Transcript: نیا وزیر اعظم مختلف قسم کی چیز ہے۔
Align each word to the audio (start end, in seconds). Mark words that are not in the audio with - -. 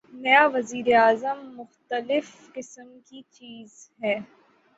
نیا 0.23 0.43
وزیر 0.53 0.87
اعظم 0.95 1.39
مختلف 1.59 2.25
قسم 2.55 2.87
کی 3.07 3.21
چیز 3.31 3.69
ہے۔ 4.03 4.15